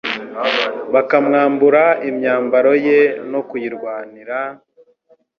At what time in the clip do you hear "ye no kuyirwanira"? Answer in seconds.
2.85-4.37